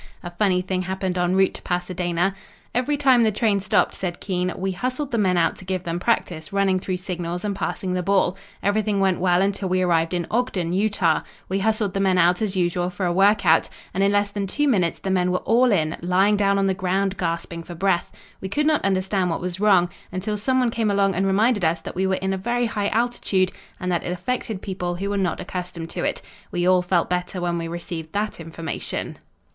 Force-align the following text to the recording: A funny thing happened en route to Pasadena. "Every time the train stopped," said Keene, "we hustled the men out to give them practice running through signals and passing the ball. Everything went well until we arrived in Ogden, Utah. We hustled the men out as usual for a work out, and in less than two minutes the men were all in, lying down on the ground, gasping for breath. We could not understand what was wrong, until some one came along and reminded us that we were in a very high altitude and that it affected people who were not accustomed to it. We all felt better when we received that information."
A 0.23 0.31
funny 0.31 0.61
thing 0.61 0.81
happened 0.81 1.15
en 1.15 1.35
route 1.35 1.53
to 1.53 1.61
Pasadena. 1.61 2.33
"Every 2.73 2.97
time 2.97 3.21
the 3.21 3.31
train 3.31 3.59
stopped," 3.59 3.93
said 3.93 4.19
Keene, 4.19 4.51
"we 4.57 4.71
hustled 4.71 5.11
the 5.11 5.19
men 5.19 5.37
out 5.37 5.55
to 5.57 5.63
give 5.65 5.83
them 5.83 5.99
practice 5.99 6.51
running 6.51 6.79
through 6.79 6.97
signals 6.97 7.45
and 7.45 7.55
passing 7.55 7.93
the 7.93 8.01
ball. 8.01 8.35
Everything 8.63 8.99
went 8.99 9.19
well 9.19 9.43
until 9.43 9.69
we 9.69 9.79
arrived 9.83 10.15
in 10.15 10.25
Ogden, 10.31 10.73
Utah. 10.73 11.21
We 11.47 11.59
hustled 11.59 11.93
the 11.93 11.99
men 11.99 12.17
out 12.17 12.41
as 12.41 12.55
usual 12.55 12.89
for 12.89 13.05
a 13.05 13.13
work 13.13 13.45
out, 13.45 13.69
and 13.93 14.03
in 14.03 14.11
less 14.11 14.31
than 14.31 14.47
two 14.47 14.67
minutes 14.67 14.97
the 14.97 15.11
men 15.11 15.29
were 15.31 15.37
all 15.45 15.71
in, 15.71 15.95
lying 16.01 16.35
down 16.35 16.57
on 16.57 16.65
the 16.65 16.73
ground, 16.73 17.15
gasping 17.15 17.61
for 17.61 17.75
breath. 17.75 18.11
We 18.41 18.49
could 18.49 18.65
not 18.65 18.83
understand 18.83 19.29
what 19.29 19.39
was 19.39 19.59
wrong, 19.59 19.87
until 20.11 20.35
some 20.35 20.59
one 20.59 20.71
came 20.71 20.89
along 20.89 21.13
and 21.13 21.27
reminded 21.27 21.63
us 21.63 21.79
that 21.81 21.93
we 21.93 22.07
were 22.07 22.15
in 22.15 22.33
a 22.33 22.37
very 22.37 22.65
high 22.65 22.87
altitude 22.89 23.51
and 23.79 23.91
that 23.91 24.03
it 24.03 24.11
affected 24.11 24.63
people 24.63 24.95
who 24.95 25.11
were 25.11 25.15
not 25.15 25.39
accustomed 25.39 25.91
to 25.91 26.03
it. 26.03 26.23
We 26.49 26.65
all 26.65 26.81
felt 26.81 27.07
better 27.07 27.39
when 27.39 27.59
we 27.59 27.67
received 27.67 28.13
that 28.13 28.39
information." 28.39 29.19